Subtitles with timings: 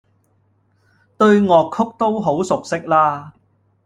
[1.15, 3.33] 對樂曲都好熟悉啦